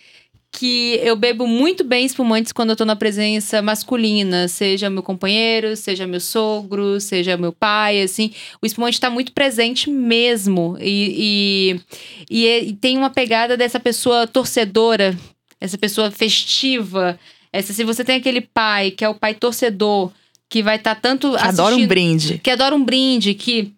que 0.56 1.00
eu 1.02 1.16
bebo 1.16 1.48
muito 1.48 1.82
bem 1.82 2.06
espumantes 2.06 2.52
quando 2.52 2.70
eu 2.70 2.76
tô 2.76 2.84
na 2.84 2.94
presença 2.94 3.60
masculina, 3.60 4.46
seja 4.46 4.88
meu 4.88 5.02
companheiro, 5.02 5.74
seja 5.76 6.06
meu 6.06 6.20
sogro, 6.20 7.00
seja 7.00 7.36
meu 7.36 7.52
pai, 7.52 8.00
assim. 8.00 8.30
O 8.62 8.66
espumante 8.66 9.00
tá 9.00 9.10
muito 9.10 9.32
presente 9.32 9.90
mesmo. 9.90 10.76
E, 10.80 11.80
e, 12.30 12.36
e 12.42 12.46
é- 12.46 12.62
e 12.64 12.72
tem 12.72 12.96
uma 12.96 13.10
pegada 13.10 13.56
dessa 13.56 13.80
pessoa 13.80 14.28
torcedora, 14.28 15.18
essa 15.60 15.76
pessoa 15.76 16.08
festiva. 16.12 17.18
Essa, 17.52 17.72
se 17.72 17.82
você 17.82 18.04
tem 18.04 18.16
aquele 18.16 18.40
pai 18.40 18.92
que 18.92 19.04
é 19.04 19.08
o 19.08 19.14
pai 19.14 19.34
torcedor, 19.34 20.12
que 20.48 20.62
vai 20.62 20.76
estar 20.76 20.94
tanto 20.94 21.32
Que 21.32 21.42
adora 21.42 21.74
um 21.74 21.86
brinde. 21.86 22.38
que 22.40 22.50
adora 22.50 22.74
um 22.76 22.84
brinde, 22.84 23.34
que 23.34 23.72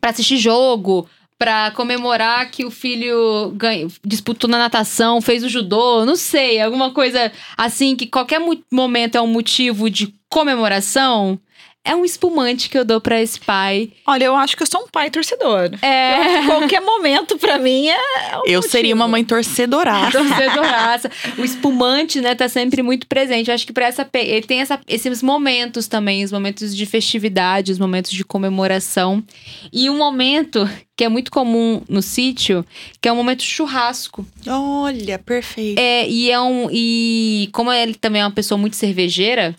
para 0.00 0.10
assistir 0.10 0.38
jogo, 0.38 1.08
para 1.38 1.70
comemorar 1.72 2.50
que 2.50 2.64
o 2.64 2.70
filho 2.70 3.50
ganha, 3.54 3.86
disputou 4.04 4.48
na 4.48 4.58
natação, 4.58 5.20
fez 5.20 5.44
o 5.44 5.48
judô, 5.48 6.04
não 6.04 6.16
sei, 6.16 6.60
alguma 6.60 6.92
coisa 6.92 7.30
assim 7.56 7.94
que 7.94 8.06
qualquer 8.06 8.38
mo- 8.40 8.62
momento 8.70 9.16
é 9.16 9.20
um 9.20 9.26
motivo 9.26 9.90
de 9.90 10.14
comemoração. 10.30 11.38
É 11.86 11.94
um 11.94 12.04
espumante 12.04 12.68
que 12.68 12.76
eu 12.76 12.84
dou 12.84 13.00
pra 13.00 13.20
esse 13.22 13.38
pai. 13.40 13.90
Olha, 14.06 14.24
eu 14.24 14.34
acho 14.36 14.56
que 14.56 14.62
eu 14.62 14.66
sou 14.66 14.82
um 14.82 14.88
pai 14.88 15.08
torcedor. 15.10 15.70
É. 15.82 16.44
Qualquer 16.46 16.80
momento, 16.80 17.38
pra 17.38 17.58
mim, 17.58 17.88
é. 17.88 17.96
um 18.38 18.42
Eu 18.46 18.56
motivo. 18.56 18.62
seria 18.68 18.94
uma 18.94 19.06
mãe 19.06 19.24
torcedoraça. 19.24 20.10
Torcedoraça. 20.18 21.10
o 21.38 21.44
espumante, 21.44 22.20
né, 22.20 22.34
tá 22.34 22.48
sempre 22.48 22.82
muito 22.82 23.06
presente. 23.06 23.48
Eu 23.48 23.54
acho 23.54 23.66
que 23.66 23.72
para 23.72 23.86
essa 23.86 24.08
ele 24.14 24.46
tem 24.46 24.60
essa- 24.60 24.80
esses 24.88 25.22
momentos 25.22 25.86
também, 25.86 26.24
os 26.24 26.32
momentos 26.32 26.76
de 26.76 26.84
festividade, 26.86 27.70
os 27.72 27.78
momentos 27.78 28.10
de 28.10 28.24
comemoração. 28.24 29.22
E 29.72 29.88
um 29.88 29.96
momento 29.96 30.68
que 30.96 31.04
é 31.04 31.08
muito 31.08 31.30
comum 31.30 31.82
no 31.88 32.00
sítio, 32.02 32.64
que 33.00 33.08
é 33.08 33.12
o 33.12 33.16
momento 33.16 33.42
churrasco. 33.42 34.26
Olha, 34.48 35.18
perfeito. 35.18 35.78
É, 35.78 36.08
e 36.08 36.30
é 36.30 36.40
um 36.40 36.68
e 36.72 37.48
como 37.52 37.70
ele 37.72 37.94
também 37.94 38.22
é 38.22 38.24
uma 38.24 38.30
pessoa 38.30 38.56
muito 38.58 38.76
cervejeira, 38.76 39.54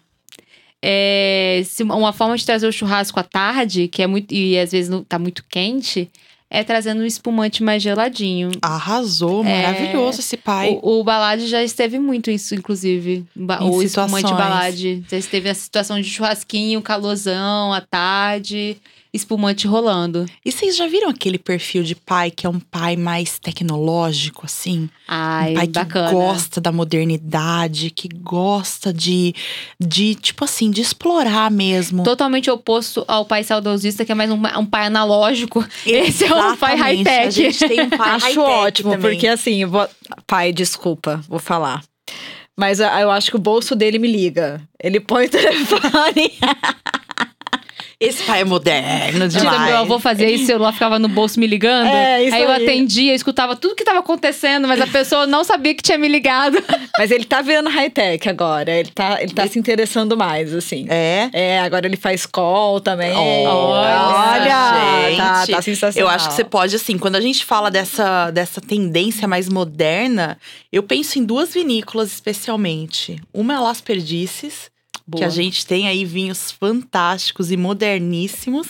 é, 0.84 1.62
se 1.66 1.84
uma 1.84 2.14
forma 2.14 2.38
de 2.38 2.46
trazer 2.46 2.68
o 2.68 2.72
churrasco 2.72 3.20
à 3.20 3.24
tarde, 3.24 3.88
que 3.88 4.02
é 4.02 4.08
muito 4.08 4.34
e 4.34 4.58
às 4.60 4.72
vezes 4.72 4.90
não, 4.90 5.04
tá 5.04 5.18
muito 5.18 5.44
quente, 5.50 6.10
é 6.50 6.64
trazendo 6.64 7.02
um 7.02 7.06
espumante 7.06 7.62
mais 7.62 7.84
geladinho. 7.84 8.52
Arrasou, 8.62 9.44
É. 9.44 9.62
maravilhoso 9.64 10.20
esse 10.22 10.38
pai. 10.38 10.80
O, 10.82 11.00
o 11.00 11.04
Balade 11.04 11.48
já 11.48 11.62
esteve 11.64 12.00
muito 12.00 12.32
isso, 12.32 12.56
inclusive. 12.56 13.26
Ba- 13.36 13.60
Em 13.62 13.70
o 13.70 13.82
espumante 13.84 14.28
situações. 14.28 14.32
Balade. 14.32 15.04
Já 15.10 15.18
esteve 15.18 15.50
a 15.50 15.54
situação 15.54 16.00
de 16.00 16.08
churrasquinho, 16.10 16.82
calorzão, 16.82 17.74
à 17.74 17.82
tarde. 17.82 18.78
Espumante 19.14 19.68
rolando. 19.68 20.26
E 20.46 20.52
vocês 20.52 20.76
já 20.76 20.88
viram 20.88 21.10
aquele 21.10 21.38
perfil 21.38 21.84
de 21.84 21.96
pai 21.96 22.32
que 22.32 22.46
é 22.46 22.50
um 22.50 22.60
pai 22.60 22.96
mais 22.96 23.40
tecnológico, 23.40 24.46
assim? 24.46 24.90
Ai, 25.08 25.52
um 25.52 25.56
pai 25.56 25.68
bacana. 25.68 26.08
que 26.08 26.14
gosta 26.14 26.62
da 26.62 26.72
modernidade, 26.72 27.90
que 27.90 28.08
gosta 28.08 28.94
de, 28.94 29.34
de, 29.80 30.16
tipo 30.16 30.44
assim, 30.44 30.70
de 30.70 30.82
explorar 30.82 31.50
mesmo. 31.50 32.04
Totalmente 32.04 32.50
oposto 32.50 33.04
ao 33.08 33.26
pai 33.26 33.44
saudosista, 33.44 34.06
que 34.06 34.12
é 34.12 34.16
mais 34.16 34.30
um, 34.32 34.40
um 34.60 34.66
pai 34.66 34.88
analógico. 34.88 35.66
Esse 35.86 36.26
é 36.26 36.34
um 36.34 36.56
pai 36.58 36.76
Exatamente. 36.76 37.04
high-tech. 37.04 37.28
A 37.28 37.30
gente 37.30 37.68
tem 37.68 37.82
um 37.82 37.90
pai 37.90 38.10
Acho 38.18 38.42
ótimo, 38.42 38.92
também. 38.92 39.12
porque 39.12 39.28
assim, 39.28 39.66
vou... 39.66 39.88
pai, 40.26 40.52
desculpa, 40.52 41.24
vou 41.28 41.40
falar. 41.40 41.84
Mas 42.60 42.82
ah, 42.82 43.00
eu 43.00 43.12
acho 43.12 43.30
que 43.30 43.36
o 43.36 43.40
bolso 43.40 43.76
dele 43.76 44.00
me 44.00 44.08
liga. 44.08 44.60
Ele 44.82 45.00
põe 45.00 45.28
o 45.28 45.30
telefone. 45.30 46.34
Esse 48.00 48.22
pai 48.24 48.42
é 48.42 48.46
moderno 48.46 49.28
demais. 49.28 49.62
meu 49.66 49.78
avô 49.78 50.00
fazia 50.00 50.30
isso, 50.30 50.44
o 50.44 50.48
celular 50.48 50.72
ficava 50.72 51.00
no 51.00 51.08
bolso 51.08 51.40
me 51.40 51.48
ligando. 51.48 51.88
É, 51.88 52.24
isso 52.24 52.36
aí 52.36 52.44
eu 52.44 52.52
aí. 52.52 52.64
atendia, 52.64 53.16
escutava 53.16 53.56
tudo 53.56 53.74
que 53.74 53.84
tava 53.84 54.00
acontecendo, 54.00 54.68
mas 54.68 54.80
a 54.80 54.86
pessoa 54.86 55.26
não 55.26 55.44
sabia 55.44 55.74
que 55.74 55.82
tinha 55.82 55.98
me 55.98 56.08
ligado. 56.08 56.58
Mas 57.00 57.12
ele 57.12 57.26
tá 57.26 57.44
vendo 57.44 57.70
high-tech 57.70 58.28
agora. 58.28 58.72
Ele 58.72 58.90
tá, 58.90 59.22
ele 59.22 59.32
tá 59.32 59.46
se 59.46 59.60
interessando 59.60 60.18
mais, 60.18 60.52
assim. 60.52 60.88
É. 60.90 61.30
É, 61.32 61.60
agora 61.60 61.86
ele 61.86 61.96
faz 61.96 62.26
call 62.26 62.82
também. 62.82 63.14
Olha, 63.14 65.08
gente. 65.10 65.18
tá, 65.18 65.48
tá 65.48 65.62
sensacional. 65.62 66.10
Eu 66.10 66.16
acho 66.16 66.30
que 66.30 66.34
você 66.34 66.44
pode, 66.44 66.76
assim, 66.76 66.98
quando 66.98 67.16
a 67.16 67.22
gente 67.22 67.46
fala 67.46 67.70
dessa, 67.70 68.32
dessa 68.32 68.60
tendência 68.60 69.28
mais 69.28 69.48
moderna, 69.48 70.40
eu 70.72 70.82
penso 70.82 71.20
em 71.20 71.24
duas 71.24 71.54
vinícolas 71.54 72.12
especialmente. 72.12 73.22
Uma 73.32 73.54
é 73.54 73.60
Las 73.60 73.80
Perdices, 73.80 74.72
que 75.16 75.24
a 75.24 75.30
gente 75.30 75.66
tem 75.66 75.88
aí 75.88 76.04
vinhos 76.04 76.52
fantásticos 76.52 77.52
e 77.52 77.58
moderníssimos. 77.58 78.68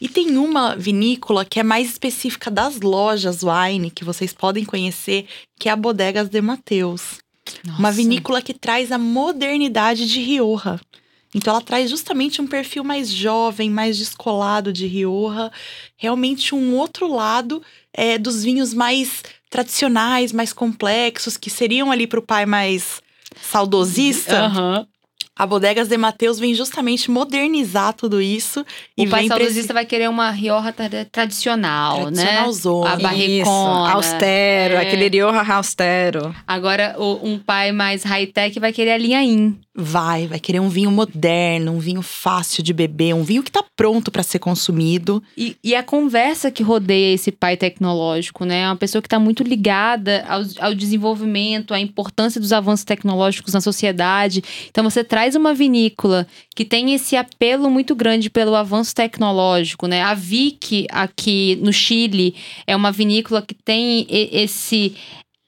E 0.00 0.08
tem 0.08 0.38
uma 0.38 0.74
vinícola 0.74 1.44
que 1.44 1.60
é 1.60 1.62
mais 1.62 1.90
específica 1.90 2.50
das 2.50 2.80
lojas 2.80 3.40
wine, 3.42 3.90
que 3.90 4.04
vocês 4.04 4.32
podem 4.32 4.64
conhecer, 4.64 5.26
que 5.58 5.68
é 5.68 5.72
a 5.72 5.76
Bodegas 5.76 6.28
de 6.28 6.40
Mateus. 6.40 7.18
Uma 7.66 7.88
Nossa. 7.88 7.92
vinícola 7.92 8.40
que 8.40 8.54
traz 8.54 8.90
a 8.90 8.98
modernidade 8.98 10.08
de 10.08 10.20
Rioja. 10.20 10.80
Então 11.34 11.52
ela 11.52 11.62
traz 11.62 11.90
justamente 11.90 12.40
um 12.40 12.46
perfil 12.46 12.84
mais 12.84 13.10
jovem, 13.10 13.68
mais 13.68 13.98
descolado 13.98 14.72
de 14.72 14.86
Rioja, 14.86 15.50
realmente 15.96 16.54
um 16.54 16.76
outro 16.76 17.12
lado 17.12 17.60
é, 17.92 18.16
dos 18.16 18.44
vinhos 18.44 18.72
mais 18.72 19.22
tradicionais, 19.50 20.32
mais 20.32 20.52
complexos, 20.52 21.36
que 21.36 21.50
seriam 21.50 21.90
ali 21.90 22.06
para 22.06 22.20
o 22.20 22.22
pai 22.22 22.46
mais 22.46 23.02
saudosista. 23.42 24.44
Aham. 24.44 24.86
A 25.36 25.46
Bodegas 25.46 25.88
de 25.88 25.96
Mateus 25.98 26.38
vem 26.38 26.54
justamente 26.54 27.10
modernizar 27.10 27.92
tudo 27.92 28.22
isso 28.22 28.64
e 28.96 29.04
O 29.04 29.10
pai 29.10 29.26
pra 29.26 29.36
esse 29.36 29.44
saudosista 29.46 29.74
vai 29.74 29.84
querer 29.84 30.08
uma 30.08 30.30
Rioja 30.30 30.72
tra- 30.72 31.04
tradicional, 31.10 32.04
né? 32.04 32.12
tradicionalzona. 32.12 32.90
A 32.92 32.96
barricona. 32.96 33.42
Isso, 33.42 33.50
austero, 33.96 34.74
É. 34.74 34.78
aquele 34.86 35.08
Rioja 35.08 35.54
austero. 35.54 36.34
Agora, 36.46 36.94
o- 36.98 37.18
um 37.26 37.36
pai 37.38 37.72
mais 37.72 38.04
high-tech 38.04 38.60
vai 38.60 38.72
querer 38.72 38.92
a 38.92 38.98
linha 38.98 39.22
IN. 39.24 39.58
Vai, 39.76 40.28
vai 40.28 40.38
querer 40.38 40.60
um 40.60 40.68
vinho 40.68 40.90
moderno, 40.92 41.72
um 41.72 41.78
vinho 41.80 42.00
fácil 42.00 42.62
de 42.62 42.72
beber, 42.72 43.12
um 43.12 43.24
vinho 43.24 43.42
que 43.42 43.50
tá 43.50 43.64
pronto 43.76 44.10
para 44.10 44.22
ser 44.22 44.38
consumido. 44.38 45.22
E, 45.36 45.56
e 45.62 45.74
a 45.74 45.82
conversa 45.82 46.50
que 46.50 46.62
rodeia 46.62 47.14
esse 47.14 47.32
pai 47.32 47.56
tecnológico, 47.56 48.44
né? 48.44 48.60
É 48.60 48.66
uma 48.66 48.76
pessoa 48.76 49.02
que 49.02 49.06
está 49.06 49.18
muito 49.18 49.42
ligada 49.42 50.24
ao, 50.28 50.42
ao 50.60 50.74
desenvolvimento, 50.74 51.74
à 51.74 51.80
importância 51.80 52.40
dos 52.40 52.52
avanços 52.52 52.84
tecnológicos 52.84 53.52
na 53.52 53.60
sociedade. 53.60 54.42
Então, 54.70 54.84
você 54.84 55.02
traz 55.02 55.34
uma 55.34 55.52
vinícola 55.52 56.26
que 56.54 56.64
tem 56.64 56.94
esse 56.94 57.16
apelo 57.16 57.68
muito 57.70 57.94
grande 57.94 58.30
pelo 58.30 58.54
avanço 58.54 58.94
tecnológico, 58.94 59.86
né? 59.86 60.02
A 60.02 60.14
Vic, 60.14 60.86
aqui 60.90 61.58
no 61.60 61.72
Chile, 61.72 62.34
é 62.66 62.76
uma 62.76 62.92
vinícola 62.92 63.42
que 63.42 63.54
tem 63.54 64.06
esse. 64.10 64.94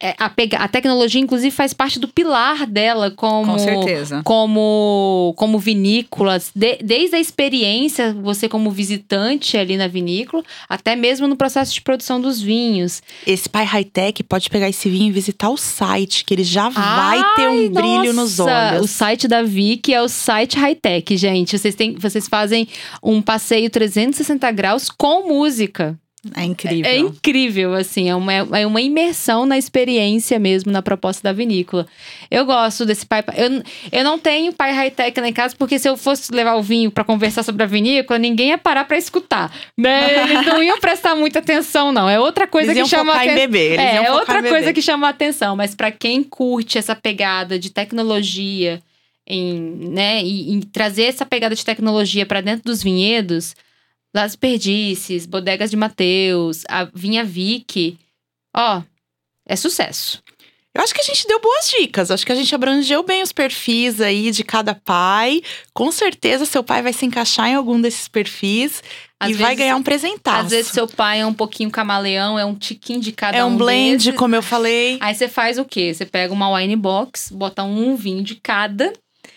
É, 0.03 0.15
a, 0.19 0.29
pega- 0.29 0.59
a 0.59 0.69
tecnologia, 0.69 1.21
inclusive, 1.21 1.51
faz 1.51 1.73
parte 1.73 1.99
do 1.99 2.07
pilar 2.09 2.67
dela 2.67 3.11
como 3.11 3.53
Com 3.53 3.59
certeza. 3.59 4.21
como, 4.25 5.33
como 5.37 5.59
vinícolas, 5.59 6.51
de- 6.55 6.79
desde 6.85 7.17
a 7.17 7.21
experiência, 7.21 8.13
você 8.13 8.49
como 8.49 8.71
visitante 8.71 9.57
ali 9.57 9.77
na 9.77 9.89
vinícola, 9.89 10.43
até 10.69 10.95
mesmo 10.95 11.27
no 11.27 11.37
processo 11.37 11.73
de 11.73 11.81
produção 11.81 12.21
dos 12.21 12.41
vinhos. 12.41 13.03
Esse 13.27 13.49
pai 13.49 13.65
high-tech 13.65 14.23
pode 14.25 14.51
pegar 14.51 14.69
esse 14.69 14.89
vinho 14.91 15.09
e 15.09 15.13
visitar 15.13 15.49
o 15.49 15.57
site, 15.57 16.25
que 16.25 16.35
ele 16.35 16.45
já 16.45 16.69
vai 16.69 17.19
ter 17.35 17.49
um 17.49 17.61
Ai, 17.63 17.69
brilho 17.71 18.13
nos 18.13 18.39
nossa! 18.39 18.73
olhos. 18.75 18.85
O 18.85 18.89
site 18.89 19.27
da 19.27 19.43
Vic 19.43 19.93
é 19.95 20.03
o 20.03 20.09
site 20.09 20.59
high-tech, 20.59 21.17
gente. 21.17 21.57
Vocês, 21.59 21.75
têm, 21.75 21.95
vocês 21.95 22.29
fazem 22.29 22.69
um 23.03 23.23
passeio 23.23 23.71
360 23.71 24.51
graus 24.53 24.91
com 24.91 25.27
música. 25.29 25.99
É 26.35 26.45
incrível. 26.45 26.91
É 26.91 26.97
incrível, 26.99 27.75
assim, 27.75 28.09
é 28.09 28.15
uma, 28.15 28.33
é 28.33 28.67
uma 28.67 28.81
imersão 28.81 29.45
na 29.47 29.57
experiência 29.59 30.39
mesmo, 30.39 30.73
na 30.73 30.83
proposta 30.83 31.23
da 31.23 31.33
vinícola. 31.33 31.87
Eu 32.31 32.45
gosto 32.45 32.85
desse 32.85 33.05
pai. 33.07 33.23
Eu, 33.37 33.63
eu 33.93 34.05
não 34.05 34.19
tenho 34.19 34.53
pai 34.53 34.73
high-tech 34.73 35.21
lá 35.21 35.29
em 35.29 35.33
casa, 35.33 35.55
porque 35.59 35.79
se 35.79 35.89
eu 35.89 35.97
fosse 35.97 36.33
levar 36.33 36.55
o 36.55 36.63
vinho 36.63 36.91
pra 36.91 37.05
conversar 37.05 37.43
sobre 37.43 37.63
a 37.63 37.67
vinícola, 37.67 38.19
ninguém 38.19 38.49
ia 38.49 38.59
parar 38.59 38.85
pra 38.85 38.97
escutar. 38.97 39.53
Né? 39.77 40.23
Eles 40.25 40.47
não 40.47 40.63
iam 40.63 40.79
prestar 40.81 41.15
muita 41.15 41.39
atenção, 41.39 41.93
não. 41.93 42.09
É 42.09 42.19
outra 42.19 42.47
coisa 42.47 42.69
Eles 42.73 42.79
iam 42.79 42.85
que 42.85 42.91
chama 42.91 43.13
focar 43.13 43.27
em 43.27 43.31
aten- 43.31 43.41
beber. 43.47 43.73
Eles 43.73 43.79
É, 43.81 43.97
é 43.97 44.13
outra 44.13 44.43
coisa 44.43 44.73
que 44.73 44.83
chama 44.83 45.07
a 45.07 45.11
atenção. 45.11 45.57
Mas 45.57 45.75
pra 45.75 45.91
quem 45.91 46.23
curte 46.23 46.79
essa 46.79 46.95
pegada 46.97 47.59
de 47.59 47.71
tecnologia, 47.71 48.83
em, 49.27 49.59
né, 49.91 50.23
e, 50.23 50.57
e 50.57 50.65
trazer 50.67 51.05
essa 51.05 51.27
pegada 51.27 51.55
de 51.55 51.65
tecnologia 51.65 52.25
pra 52.25 52.41
dentro 52.41 52.65
dos 52.65 52.83
vinhedos, 52.83 53.55
Las 54.15 54.35
Perdices, 54.37 55.27
Bodegas 55.27 55.71
de 55.71 55.77
Mateus, 55.77 56.65
a 56.69 56.85
Vinha 56.85 57.25
Vic, 57.25 57.99
ó, 58.55 58.83
é 59.47 59.57
sucesso. 59.57 60.23
Eu 60.75 60.83
acho 60.83 60.93
que 60.93 61.01
a 61.01 61.05
gente 61.05 61.27
deu 61.27 61.41
boas 61.41 61.71
dicas. 61.71 62.11
Acho 62.11 62.27
que 62.27 62.33
a 62.33 62.35
gente 62.35 62.55
abrangeu 62.55 63.03
bem 63.03 63.23
os 63.23 63.33
perfis 63.33 63.99
aí 63.99 64.31
de 64.31 64.45
cada 64.45 64.75
pai. 64.75 65.41
Com 65.73 65.91
certeza, 65.91 66.45
seu 66.45 66.63
pai 66.63 66.83
vai 66.83 66.93
se 66.93 67.07
encaixar 67.07 67.49
em 67.49 67.55
algum 67.55 67.81
desses 67.81 68.09
perfis 68.09 68.83
Às 69.19 69.31
e 69.31 69.33
vai 69.33 69.47
vezes- 69.55 69.59
ganhar 69.59 69.77
um 69.77 69.83
presentaço. 69.83 70.45
Às 70.45 70.51
vezes 70.51 70.73
seu 70.73 70.87
pai 70.87 71.21
é 71.21 71.27
um 71.27 71.33
pouquinho 71.33 71.71
camaleão, 71.71 72.39
é 72.39 72.45
um 72.45 72.55
tiquinho 72.55 73.01
de 73.01 73.11
cada 73.11 73.39
é 73.39 73.43
um 73.45 73.49
um 73.55 73.57
blend, 73.57 74.05
desses. 74.05 74.19
como 74.19 74.35
eu 74.35 74.43
falei. 74.43 74.99
Aí 75.01 75.15
você 75.15 75.29
faz 75.29 75.59
o 75.59 75.65
quê? 75.65 75.95
Você 75.95 76.05
pega 76.05 76.31
uma 76.35 76.55
wine 76.55 76.77
box, 76.77 77.31
bota 77.33 77.63
um 77.65 77.97
vinho 77.97 78.23
de 78.23 78.35
cada 78.35 78.93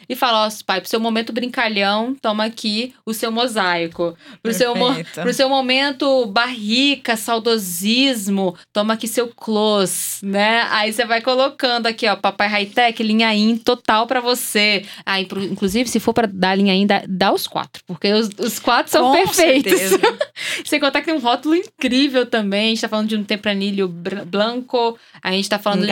e 0.10 0.16
fala, 0.16 0.48
ó, 0.48 0.50
pai, 0.66 0.82
pro 0.82 0.90
seu 0.90 1.00
momento 1.00 1.32
brincalhão, 1.32 2.16
toma 2.20 2.44
aqui 2.46 2.94
o 3.06 3.14
seu 3.14 3.32
mosaico. 3.32 4.18
Pro 4.42 4.52
seu, 4.54 4.76
mo- 4.76 4.96
pro 5.14 5.34
seu 5.34 5.48
momento 5.48 6.26
barrica, 6.26 7.16
saudosismo, 7.16 8.56
toma 8.74 8.94
aqui 8.96 9.08
seu 9.08 9.28
close, 9.28 10.26
né? 10.26 10.68
Aí 10.72 10.92
você 10.92 11.06
vai 11.06 11.22
colocando 11.22 11.88
aqui, 11.88 12.08
ó, 12.08 12.16
papai 12.16 12.48
high-tech, 12.48 13.02
linha 13.04 13.34
in 13.36 13.58
total 13.58 14.08
pra 14.08 14.20
você. 14.20 14.84
Aí, 15.06 15.26
pro- 15.26 15.44
inclusive, 15.44 15.90
se 15.90 16.00
for 16.00 16.14
pra 16.14 16.28
dar 16.32 16.56
linha 16.56 16.74
in, 16.74 16.88
dá, 16.88 17.04
dá 17.08 17.32
os 17.32 17.48
quatro, 17.48 17.84
porque 17.86 18.12
os, 18.12 18.30
os 18.40 18.60
quatro 18.60 18.92
são 18.92 19.12
Com 19.12 19.14
perfeitos. 19.14 19.80
Sem 20.66 20.80
contar 20.80 21.02
que 21.02 21.06
tem 21.08 21.16
um 21.16 21.20
rótulo 21.20 21.56
incrível 21.56 22.26
também. 22.26 22.68
A 22.68 22.70
gente 22.70 22.82
tá 22.82 22.90
falando 22.90 23.08
de 23.10 23.16
um 23.16 23.24
tempranilho 23.24 23.88
br- 23.88 24.24
branco. 24.26 24.98
A 25.22 25.32
gente 25.32 25.50
tá 25.50 25.60
falando 25.60 25.80
Um 25.84 25.86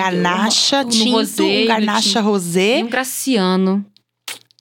de 0.85 0.97
tinto, 0.97 1.11
rosé, 1.11 1.43
um 1.43 1.61
do 1.61 1.67
garnacha 1.67 2.01
tinto. 2.09 2.21
rosé. 2.21 2.79
E 2.79 2.83
um 2.83 2.87
graciano. 2.87 3.85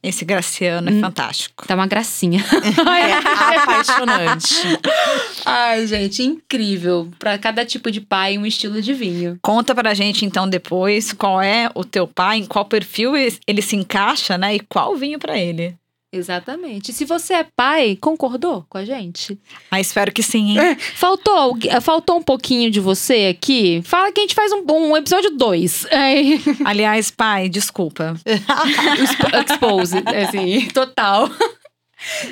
Esse 0.08 0.24
Graciano 0.24 0.88
é 0.88 0.92
Hum. 0.92 1.00
fantástico. 1.00 1.66
Tá 1.66 1.74
uma 1.74 1.86
gracinha. 1.86 2.44
É 2.86 3.12
apaixonante. 3.58 4.54
Ai, 5.44 5.86
gente, 5.86 6.22
incrível. 6.22 7.10
Pra 7.18 7.36
cada 7.38 7.64
tipo 7.64 7.90
de 7.90 8.00
pai, 8.00 8.38
um 8.38 8.46
estilo 8.46 8.80
de 8.80 8.92
vinho. 8.94 9.38
Conta 9.42 9.74
pra 9.74 9.94
gente 9.94 10.24
então 10.24 10.48
depois 10.48 11.12
qual 11.12 11.40
é 11.42 11.70
o 11.74 11.84
teu 11.84 12.06
pai, 12.06 12.38
em 12.38 12.46
qual 12.46 12.64
perfil 12.64 13.16
ele 13.16 13.36
ele 13.46 13.62
se 13.62 13.76
encaixa, 13.76 14.36
né? 14.38 14.54
E 14.56 14.60
qual 14.60 14.96
vinho 14.96 15.18
pra 15.18 15.36
ele. 15.38 15.74
Exatamente. 16.16 16.90
E 16.90 16.94
se 16.94 17.04
você 17.04 17.34
é 17.34 17.46
pai, 17.56 17.96
concordou 18.00 18.64
com 18.68 18.78
a 18.78 18.84
gente? 18.84 19.38
Ah, 19.70 19.80
espero 19.80 20.12
que 20.12 20.22
sim, 20.22 20.52
hein? 20.52 20.58
É. 20.58 20.74
Faltou, 20.76 21.56
faltou 21.80 22.18
um 22.18 22.22
pouquinho 22.22 22.70
de 22.70 22.80
você 22.80 23.34
aqui? 23.36 23.82
Fala 23.84 24.10
que 24.12 24.20
a 24.20 24.22
gente 24.22 24.34
faz 24.34 24.52
um, 24.52 24.64
um 24.68 24.96
episódio 24.96 25.30
2. 25.36 25.86
Aliás, 26.64 27.10
pai, 27.10 27.48
desculpa. 27.48 28.14
Expose, 29.48 29.96
assim, 30.06 30.68
total. 30.68 31.30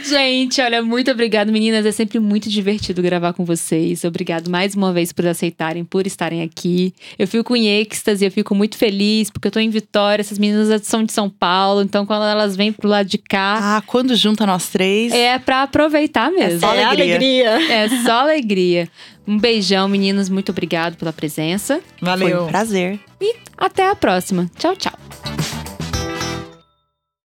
Gente, 0.07 0.61
olha, 0.61 0.83
muito 0.83 1.11
obrigada, 1.11 1.51
meninas. 1.51 1.87
É 1.87 1.93
sempre 1.93 2.19
muito 2.19 2.49
divertido 2.49 3.01
gravar 3.01 3.33
com 3.33 3.45
vocês. 3.45 4.05
Obrigado 4.05 4.51
mais 4.51 4.75
uma 4.75 4.93
vez 4.93 5.13
por 5.13 5.27
aceitarem, 5.27 5.85
por 5.85 6.07
estarem 6.07 6.43
aqui. 6.43 6.93
Eu 7.19 7.27
fico 7.27 7.57
em 7.57 7.67
êxtase, 7.81 8.25
eu 8.25 8.31
fico 8.31 8.55
muito 8.55 8.77
feliz, 8.77 9.31
porque 9.31 9.49
eu 9.49 9.53
tô 9.53 9.59
em 9.59 9.71
Vitória. 9.71 10.21
Essas 10.21 10.39
meninas 10.39 10.83
são 10.87 11.03
de 11.05 11.13
São 11.13 11.31
Paulo, 11.31 11.81
então 11.83 12.05
quando 12.05 12.25
elas 12.25 12.55
vêm 12.55 12.73
pro 12.73 12.89
lado 12.89 13.09
de 13.09 13.17
cá, 13.19 13.77
Ah, 13.79 13.83
quando 13.87 14.15
junta 14.15 14.45
nós 14.45 14.69
três. 14.69 15.13
é 15.13 15.39
pra 15.39 15.63
aproveitar 15.63 16.31
mesmo. 16.31 16.61
só 16.61 16.75
é 16.75 16.85
alegria. 16.85 17.55
alegria. 17.55 17.73
É 17.73 17.89
só 18.05 18.21
alegria. 18.21 18.89
Um 19.27 19.39
beijão, 19.39 19.89
meninas. 19.89 20.29
Muito 20.29 20.51
obrigado 20.53 20.97
pela 20.97 21.13
presença. 21.13 21.81
Foi 21.99 22.07
Valeu. 22.07 22.45
um 22.45 22.47
prazer. 22.49 23.01
Até 23.57 23.89
a 23.89 23.95
próxima. 23.95 24.51
Tchau, 24.59 24.77
tchau. 24.77 24.93